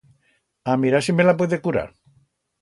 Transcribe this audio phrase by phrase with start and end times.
[0.73, 1.93] A mirar si me la puede curar.